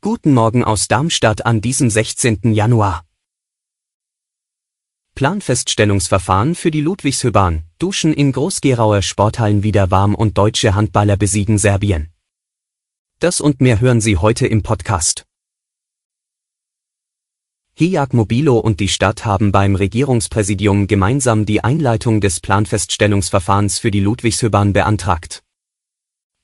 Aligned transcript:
Guten 0.00 0.34
Morgen 0.34 0.62
aus 0.62 0.86
Darmstadt 0.86 1.44
an 1.44 1.60
diesem 1.60 1.90
16. 1.90 2.52
Januar. 2.52 3.04
Planfeststellungsverfahren 5.16 6.54
für 6.54 6.70
die 6.70 6.80
Ludwigshöbahn, 6.80 7.64
duschen 7.80 8.14
in 8.14 8.30
Groß-Gerauer 8.30 9.02
Sporthallen 9.02 9.64
wieder 9.64 9.90
warm 9.90 10.14
und 10.14 10.38
deutsche 10.38 10.76
Handballer 10.76 11.16
besiegen 11.16 11.58
Serbien. 11.58 12.12
Das 13.18 13.40
und 13.40 13.60
mehr 13.60 13.80
hören 13.80 14.00
Sie 14.00 14.16
heute 14.16 14.46
im 14.46 14.62
Podcast. 14.62 15.26
HIAG 17.74 18.14
Mobilo 18.14 18.58
und 18.58 18.78
die 18.78 18.88
Stadt 18.88 19.24
haben 19.24 19.50
beim 19.50 19.74
Regierungspräsidium 19.74 20.86
gemeinsam 20.86 21.46
die 21.46 21.64
Einleitung 21.64 22.20
des 22.20 22.38
Planfeststellungsverfahrens 22.38 23.80
für 23.80 23.90
die 23.90 24.00
Ludwigshöbahn 24.00 24.72
beantragt. 24.72 25.42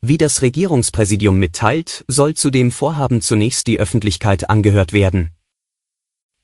Wie 0.08 0.18
das 0.18 0.40
Regierungspräsidium 0.40 1.36
mitteilt, 1.36 2.04
soll 2.06 2.34
zu 2.34 2.50
dem 2.50 2.70
Vorhaben 2.70 3.20
zunächst 3.22 3.66
die 3.66 3.80
Öffentlichkeit 3.80 4.48
angehört 4.48 4.92
werden. 4.92 5.30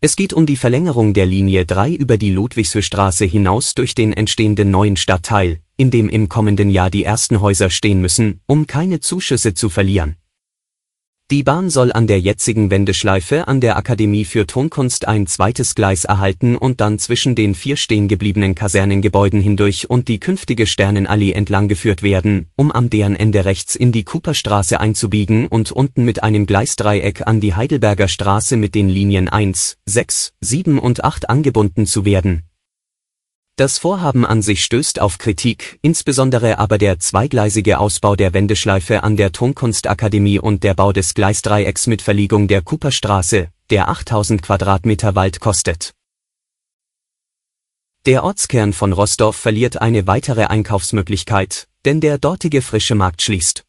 Es 0.00 0.16
geht 0.16 0.32
um 0.32 0.46
die 0.46 0.56
Verlängerung 0.56 1.14
der 1.14 1.26
Linie 1.26 1.64
3 1.64 1.92
über 1.92 2.16
die 2.16 2.32
Ludwigshöchstraße 2.32 3.24
hinaus 3.24 3.76
durch 3.76 3.94
den 3.94 4.12
entstehenden 4.12 4.72
neuen 4.72 4.96
Stadtteil, 4.96 5.60
in 5.76 5.92
dem 5.92 6.08
im 6.08 6.28
kommenden 6.28 6.70
Jahr 6.70 6.90
die 6.90 7.04
ersten 7.04 7.40
Häuser 7.40 7.70
stehen 7.70 8.00
müssen, 8.00 8.40
um 8.46 8.66
keine 8.66 8.98
Zuschüsse 8.98 9.54
zu 9.54 9.68
verlieren. 9.68 10.16
Die 11.32 11.42
Bahn 11.42 11.70
soll 11.70 11.92
an 11.92 12.06
der 12.06 12.20
jetzigen 12.20 12.70
Wendeschleife 12.70 13.48
an 13.48 13.62
der 13.62 13.78
Akademie 13.78 14.26
für 14.26 14.46
Tonkunst 14.46 15.08
ein 15.08 15.26
zweites 15.26 15.74
Gleis 15.74 16.04
erhalten 16.04 16.56
und 16.58 16.82
dann 16.82 16.98
zwischen 16.98 17.34
den 17.34 17.54
vier 17.54 17.78
stehengebliebenen 17.78 18.54
Kasernengebäuden 18.54 19.40
hindurch 19.40 19.88
und 19.88 20.08
die 20.08 20.20
künftige 20.20 20.66
Sternenallee 20.66 21.32
entlang 21.32 21.68
geführt 21.68 22.02
werden, 22.02 22.50
um 22.54 22.70
am 22.70 22.90
deren 22.90 23.16
Ende 23.16 23.46
rechts 23.46 23.76
in 23.76 23.92
die 23.92 24.04
Cooperstraße 24.04 24.78
einzubiegen 24.78 25.46
und 25.46 25.72
unten 25.72 26.04
mit 26.04 26.22
einem 26.22 26.44
Gleisdreieck 26.44 27.26
an 27.26 27.40
die 27.40 27.54
Heidelberger 27.54 28.08
Straße 28.08 28.58
mit 28.58 28.74
den 28.74 28.90
Linien 28.90 29.30
1, 29.30 29.78
6, 29.86 30.34
7 30.42 30.78
und 30.78 31.02
8 31.02 31.30
angebunden 31.30 31.86
zu 31.86 32.04
werden 32.04 32.42
das 33.56 33.78
Vorhaben 33.78 34.24
an 34.24 34.42
sich 34.42 34.64
stößt 34.64 35.00
auf 35.00 35.18
Kritik, 35.18 35.78
insbesondere 35.82 36.58
aber 36.58 36.78
der 36.78 36.98
zweigleisige 36.98 37.78
Ausbau 37.78 38.16
der 38.16 38.32
Wendeschleife 38.32 39.02
an 39.02 39.16
der 39.16 39.32
Tonkunstakademie 39.32 40.38
und 40.38 40.64
der 40.64 40.74
Bau 40.74 40.92
des 40.92 41.14
Gleisdreiecks 41.14 41.86
mit 41.86 42.02
Verlegung 42.02 42.48
der 42.48 42.62
Cooperstraße, 42.62 43.48
der 43.70 43.88
8000 43.88 44.42
Quadratmeter 44.42 45.14
Wald 45.14 45.40
kostet. 45.40 45.92
Der 48.06 48.24
Ortskern 48.24 48.72
von 48.72 48.92
Rostorf 48.92 49.36
verliert 49.36 49.80
eine 49.80 50.08
weitere 50.08 50.46
Einkaufsmöglichkeit, 50.46 51.68
denn 51.84 52.00
der 52.00 52.18
dortige 52.18 52.62
frische 52.62 52.96
Markt 52.96 53.22
schließt. 53.22 53.64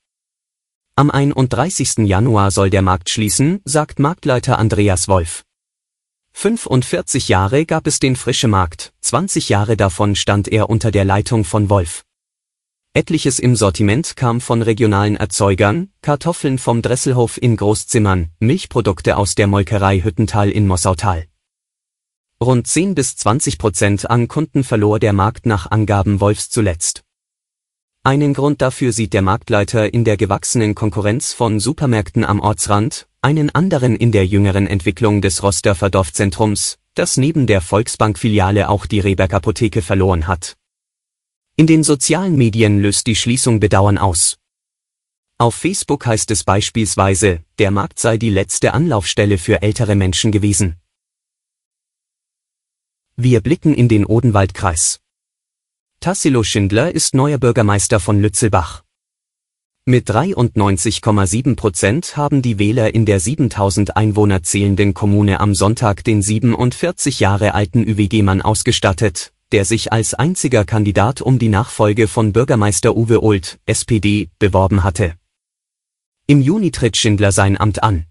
Am 0.95 1.11
31. 1.11 1.97
Januar 2.07 2.51
soll 2.51 2.69
der 2.69 2.81
Markt 2.81 3.09
schließen, 3.09 3.61
sagt 3.65 3.99
Marktleiter 3.99 4.57
Andreas 4.57 5.07
Wolf. 5.07 5.43
45 6.43 7.29
Jahre 7.29 7.65
gab 7.65 7.87
es 7.87 7.99
den 7.99 8.17
Frische 8.17 8.49
Markt, 8.49 8.91
20 8.99 9.47
Jahre 9.47 9.77
davon 9.77 10.13
stand 10.17 10.49
er 10.49 10.69
unter 10.69 10.91
der 10.91 11.05
Leitung 11.05 11.45
von 11.45 11.69
Wolf. 11.69 12.03
Etliches 12.93 13.39
im 13.39 13.55
Sortiment 13.55 14.17
kam 14.17 14.41
von 14.41 14.61
regionalen 14.61 15.15
Erzeugern, 15.15 15.89
Kartoffeln 16.01 16.57
vom 16.57 16.81
Dresselhof 16.81 17.41
in 17.41 17.55
Großzimmern, 17.55 18.29
Milchprodukte 18.39 19.15
aus 19.15 19.35
der 19.35 19.47
Molkerei 19.47 20.01
Hüttental 20.01 20.49
in 20.49 20.67
Mossautal. 20.67 21.27
Rund 22.41 22.67
10 22.67 22.93
bis 22.93 23.15
20 23.15 23.57
Prozent 23.57 24.09
an 24.09 24.27
Kunden 24.27 24.65
verlor 24.65 24.99
der 24.99 25.13
Markt 25.13 25.45
nach 25.45 25.71
Angaben 25.71 26.19
Wolfs 26.19 26.49
zuletzt. 26.49 27.03
Einen 28.05 28.33
Grund 28.33 28.61
dafür 28.61 28.91
sieht 28.91 29.13
der 29.13 29.21
Marktleiter 29.21 29.93
in 29.93 30.03
der 30.03 30.17
gewachsenen 30.17 30.75
Konkurrenz 30.75 31.31
von 31.31 31.61
Supermärkten 31.61 32.25
am 32.25 32.41
Ortsrand, 32.41 33.07
einen 33.21 33.49
anderen 33.49 33.95
in 33.95 34.11
der 34.11 34.25
jüngeren 34.25 34.67
Entwicklung 34.67 35.21
des 35.21 35.41
Rosdorfer 35.41 35.89
Dorfzentrums, 35.89 36.77
das 36.95 37.15
neben 37.15 37.47
der 37.47 37.61
Volksbank-Filiale 37.61 38.67
auch 38.67 38.87
die 38.87 38.99
Reberg 38.99 39.33
Apotheke 39.33 39.81
verloren 39.81 40.27
hat. 40.27 40.57
In 41.55 41.65
den 41.65 41.81
sozialen 41.81 42.35
Medien 42.35 42.81
löst 42.81 43.07
die 43.07 43.15
Schließung 43.15 43.61
Bedauern 43.61 43.97
aus. 43.97 44.37
Auf 45.37 45.55
Facebook 45.55 46.05
heißt 46.05 46.29
es 46.31 46.43
beispielsweise, 46.43 47.45
der 47.57 47.71
Markt 47.71 47.99
sei 47.99 48.17
die 48.17 48.31
letzte 48.31 48.73
Anlaufstelle 48.73 49.37
für 49.37 49.61
ältere 49.61 49.95
Menschen 49.95 50.33
gewesen. 50.33 50.75
Wir 53.15 53.39
blicken 53.39 53.73
in 53.73 53.87
den 53.87 54.05
Odenwaldkreis. 54.05 55.02
Tassilo 56.03 56.43
Schindler 56.43 56.93
ist 56.93 57.15
neuer 57.15 57.37
Bürgermeister 57.37 58.01
von 58.01 58.19
Lützelbach. 58.19 58.83
Mit 59.85 60.09
93,7 60.09 61.55
Prozent 61.55 62.17
haben 62.17 62.41
die 62.41 62.59
Wähler 62.59 62.93
in 62.93 63.05
der 63.05 63.21
7000 63.21 63.95
Einwohner 63.95 64.43
zählenden 64.43 64.93
Kommune 64.93 65.39
am 65.39 65.55
Sonntag 65.55 66.03
den 66.03 66.21
47 66.21 67.21
Jahre 67.21 67.53
alten 67.53 67.85
ÜWG-Mann 67.85 68.41
ausgestattet, 68.41 69.31
der 69.53 69.63
sich 69.63 69.93
als 69.93 70.13
einziger 70.13 70.65
Kandidat 70.65 71.21
um 71.21 71.39
die 71.39 71.47
Nachfolge 71.47 72.09
von 72.09 72.33
Bürgermeister 72.33 72.97
Uwe 72.97 73.23
Old, 73.23 73.59
SPD, 73.65 74.27
beworben 74.39 74.83
hatte. 74.83 75.13
Im 76.27 76.41
Juni 76.41 76.71
tritt 76.71 76.97
Schindler 76.97 77.31
sein 77.31 77.57
Amt 77.57 77.81
an. 77.81 78.07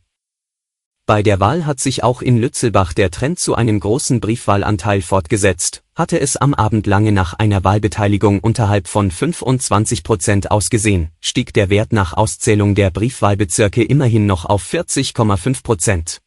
Bei 1.05 1.25
der 1.25 1.41
Wahl 1.41 1.67
hat 1.67 1.81
sich 1.81 2.05
auch 2.05 2.23
in 2.23 2.39
Lützelbach 2.39 2.93
der 2.93 3.11
Trend 3.11 3.41
zu 3.41 3.57
einem 3.57 3.81
großen 3.81 4.21
Briefwahlanteil 4.21 5.03
fortgesetzt, 5.03 5.83
hatte 5.97 6.21
es 6.21 6.37
am 6.37 6.55
Abend 6.55 6.87
lange 6.87 7.11
nach 7.11 7.35
einer 7.35 7.65
Wahlbeteiligung 7.65 8.39
unterhalb 8.39 8.87
von 8.87 9.11
25 9.11 10.05
Prozent 10.05 10.53
ausgesehen, 10.53 11.11
stieg 11.21 11.53
der 11.55 11.71
Wert 11.71 11.93
nach 11.93 12.13
Auszählung 12.13 12.77
der 12.77 12.91
Briefwahlbezirke 12.91 13.83
immerhin 13.83 14.27
noch 14.27 14.45
auf 14.45 14.65
40,5 14.65 15.65
Prozent. 15.65 16.21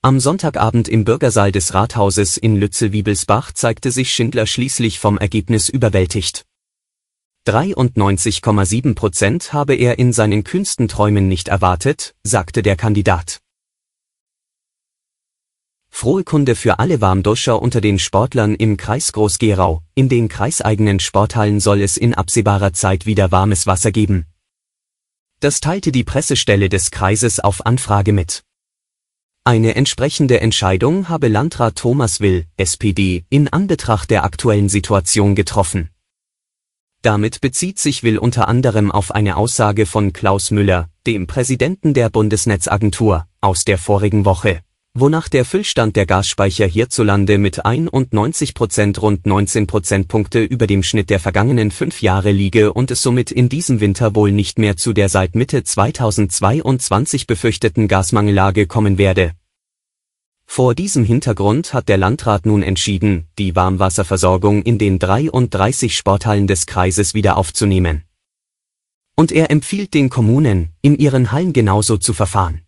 Am 0.00 0.20
Sonntagabend 0.20 0.88
im 0.88 1.04
Bürgersaal 1.04 1.50
des 1.50 1.74
Rathauses 1.74 2.36
in 2.36 2.56
Lützel-Wiebelsbach 2.56 3.50
zeigte 3.50 3.90
sich 3.90 4.12
Schindler 4.12 4.46
schließlich 4.46 5.00
vom 5.00 5.18
Ergebnis 5.18 5.68
überwältigt. 5.68 6.44
93,7 7.48 8.94
Prozent 8.94 9.52
habe 9.52 9.74
er 9.74 9.98
in 9.98 10.12
seinen 10.12 10.44
kühnsten 10.44 10.86
Träumen 10.86 11.26
nicht 11.26 11.48
erwartet, 11.48 12.14
sagte 12.22 12.62
der 12.62 12.76
Kandidat. 12.76 13.40
Frohe 15.94 16.24
Kunde 16.24 16.56
für 16.56 16.80
alle 16.80 17.00
Warmduscher 17.00 17.62
unter 17.62 17.80
den 17.80 18.00
Sportlern 18.00 18.56
im 18.56 18.76
Kreis 18.76 19.12
Groß-Gerau. 19.12 19.84
In 19.94 20.08
den 20.08 20.28
kreiseigenen 20.28 20.98
Sporthallen 20.98 21.60
soll 21.60 21.80
es 21.80 21.96
in 21.96 22.12
absehbarer 22.12 22.72
Zeit 22.72 23.06
wieder 23.06 23.30
warmes 23.30 23.68
Wasser 23.68 23.92
geben. 23.92 24.26
Das 25.38 25.60
teilte 25.60 25.92
die 25.92 26.02
Pressestelle 26.02 26.68
des 26.68 26.90
Kreises 26.90 27.38
auf 27.38 27.64
Anfrage 27.66 28.12
mit. 28.12 28.42
Eine 29.44 29.76
entsprechende 29.76 30.40
Entscheidung 30.40 31.08
habe 31.08 31.28
Landrat 31.28 31.76
Thomas 31.76 32.18
Will, 32.18 32.46
SPD, 32.56 33.24
in 33.28 33.46
Anbetracht 33.46 34.10
der 34.10 34.24
aktuellen 34.24 34.68
Situation 34.68 35.36
getroffen. 35.36 35.90
Damit 37.02 37.40
bezieht 37.40 37.78
sich 37.78 38.02
Will 38.02 38.18
unter 38.18 38.48
anderem 38.48 38.90
auf 38.90 39.12
eine 39.12 39.36
Aussage 39.36 39.86
von 39.86 40.12
Klaus 40.12 40.50
Müller, 40.50 40.88
dem 41.06 41.28
Präsidenten 41.28 41.94
der 41.94 42.10
Bundesnetzagentur, 42.10 43.28
aus 43.40 43.64
der 43.64 43.78
vorigen 43.78 44.24
Woche 44.24 44.62
wonach 44.94 45.28
der 45.28 45.46
Füllstand 45.46 45.96
der 45.96 46.04
Gasspeicher 46.04 46.66
hierzulande 46.66 47.38
mit 47.38 47.64
91 47.64 48.52
Prozent 48.52 49.00
rund 49.00 49.24
19 49.24 49.66
Prozentpunkte 49.66 50.44
über 50.44 50.66
dem 50.66 50.82
Schnitt 50.82 51.08
der 51.08 51.18
vergangenen 51.18 51.70
fünf 51.70 52.02
Jahre 52.02 52.30
liege 52.30 52.74
und 52.74 52.90
es 52.90 53.02
somit 53.02 53.30
in 53.30 53.48
diesem 53.48 53.80
Winter 53.80 54.14
wohl 54.14 54.32
nicht 54.32 54.58
mehr 54.58 54.76
zu 54.76 54.92
der 54.92 55.08
seit 55.08 55.34
Mitte 55.34 55.64
2022 55.64 57.26
befürchteten 57.26 57.88
Gasmangellage 57.88 58.66
kommen 58.66 58.98
werde. 58.98 59.32
Vor 60.44 60.74
diesem 60.74 61.04
Hintergrund 61.04 61.72
hat 61.72 61.88
der 61.88 61.96
Landrat 61.96 62.44
nun 62.44 62.62
entschieden, 62.62 63.28
die 63.38 63.56
Warmwasserversorgung 63.56 64.62
in 64.62 64.76
den 64.76 64.98
33 64.98 65.96
Sporthallen 65.96 66.46
des 66.46 66.66
Kreises 66.66 67.14
wieder 67.14 67.38
aufzunehmen. 67.38 68.04
Und 69.16 69.32
er 69.32 69.50
empfiehlt 69.50 69.94
den 69.94 70.10
Kommunen, 70.10 70.68
in 70.82 70.98
ihren 70.98 71.32
Hallen 71.32 71.54
genauso 71.54 71.96
zu 71.96 72.12
verfahren. 72.12 72.60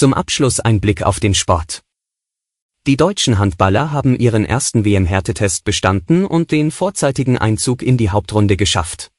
Zum 0.00 0.14
Abschluss 0.14 0.60
ein 0.60 0.80
Blick 0.80 1.02
auf 1.02 1.20
den 1.20 1.34
Sport. 1.34 1.82
Die 2.86 2.96
deutschen 2.96 3.38
Handballer 3.38 3.92
haben 3.92 4.18
ihren 4.18 4.46
ersten 4.46 4.86
WM-Härtetest 4.86 5.62
bestanden 5.62 6.24
und 6.24 6.52
den 6.52 6.70
vorzeitigen 6.70 7.36
Einzug 7.36 7.82
in 7.82 7.98
die 7.98 8.08
Hauptrunde 8.08 8.56
geschafft. 8.56 9.10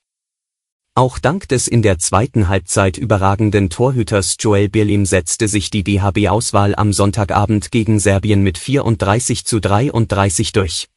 Auch 0.95 1.19
dank 1.19 1.48
des 1.50 1.68
in 1.68 1.83
der 1.83 2.00
zweiten 2.00 2.48
Halbzeit 2.48 2.98
überragenden 2.98 3.69
Torhüters 3.69 4.38
Joel 4.39 4.69
Birlim 4.69 5.06
setzte 5.06 5.48
sich 5.48 5.69
die 5.69 5.83
DHB-Auswahl 5.83 6.74
am 6.74 6.94
Sonntagabend 6.94 7.69
gegen 7.69 8.00
Serbien 8.00 8.42
mit 8.42 8.57
34 8.57 9.45
zu 9.45 9.60
33 9.60 10.51
durch. 10.51 10.88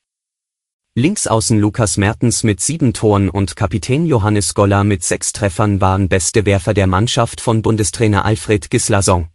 Linksaußen 0.95 1.61
Lukas 1.61 1.99
Mertens 1.99 2.43
mit 2.43 2.63
sieben 2.63 2.95
Toren 2.95 3.29
und 3.29 3.55
Kapitän 3.55 4.07
Johannes 4.07 4.55
Goller 4.55 4.83
mit 4.83 5.05
sechs 5.05 5.35
Treffern 5.35 5.83
waren 5.83 6.09
beste 6.09 6.47
Werfer 6.47 6.73
der 6.73 6.87
Mannschaft 6.87 7.43
von 7.43 7.61
Bundestrainer 7.61 8.25
Alfred 8.25 8.71
Gislason. 8.71 9.29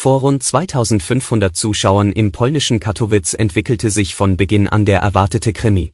Vor 0.00 0.20
rund 0.20 0.44
2500 0.44 1.56
Zuschauern 1.56 2.12
im 2.12 2.30
polnischen 2.30 2.78
Katowice 2.78 3.34
entwickelte 3.34 3.90
sich 3.90 4.14
von 4.14 4.36
Beginn 4.36 4.68
an 4.68 4.84
der 4.84 5.00
erwartete 5.00 5.52
Krimi. 5.52 5.92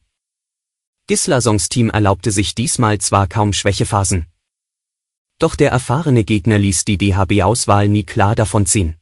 Gislasons 1.06 1.71
Team 1.71 1.89
erlaubte 1.89 2.31
sich 2.31 2.55
diesmal 2.55 2.99
zwar 2.99 3.27
kaum 3.29 3.55
Schwächephasen. 3.55 4.27
Doch 5.39 5.55
der 5.56 5.71
erfahrene 5.71 6.23
Gegner 6.23 6.59
ließ 6.59 6.85
die 6.85 6.99
DHB-Auswahl 6.99 7.89
nie 7.89 8.05
klar 8.05 8.35
davon 8.35 8.67
ziehen. 8.67 8.97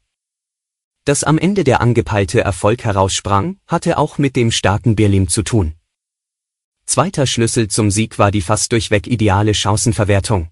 Dass 1.04 1.24
am 1.24 1.36
Ende 1.36 1.64
der 1.64 1.80
angepeilte 1.80 2.40
Erfolg 2.40 2.84
heraussprang, 2.84 3.58
hatte 3.66 3.98
auch 3.98 4.18
mit 4.18 4.36
dem 4.36 4.52
starken 4.52 4.94
Birlim 4.94 5.26
zu 5.26 5.42
tun. 5.42 5.74
Zweiter 6.86 7.26
Schlüssel 7.26 7.66
zum 7.66 7.90
Sieg 7.90 8.20
war 8.20 8.30
die 8.30 8.40
fast 8.40 8.70
durchweg 8.70 9.08
ideale 9.08 9.52
Chancenverwertung. 9.52 10.51